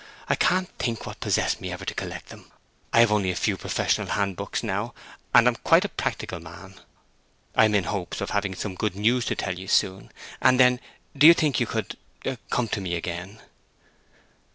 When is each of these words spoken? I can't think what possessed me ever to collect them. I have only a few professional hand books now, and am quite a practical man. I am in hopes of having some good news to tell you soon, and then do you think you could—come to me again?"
I 0.27 0.33
can't 0.33 0.67
think 0.79 1.05
what 1.05 1.19
possessed 1.19 1.61
me 1.61 1.71
ever 1.71 1.85
to 1.85 1.93
collect 1.93 2.29
them. 2.29 2.51
I 2.91 3.01
have 3.01 3.11
only 3.11 3.29
a 3.29 3.35
few 3.35 3.55
professional 3.55 4.07
hand 4.07 4.35
books 4.35 4.63
now, 4.63 4.95
and 5.31 5.47
am 5.47 5.57
quite 5.57 5.85
a 5.85 5.89
practical 5.89 6.39
man. 6.39 6.81
I 7.53 7.65
am 7.65 7.75
in 7.75 7.83
hopes 7.83 8.19
of 8.19 8.31
having 8.31 8.55
some 8.55 8.73
good 8.73 8.95
news 8.95 9.25
to 9.25 9.35
tell 9.35 9.59
you 9.59 9.67
soon, 9.67 10.11
and 10.41 10.59
then 10.59 10.79
do 11.15 11.27
you 11.27 11.35
think 11.35 11.59
you 11.59 11.67
could—come 11.67 12.67
to 12.69 12.81
me 12.81 12.95
again?" 12.95 13.39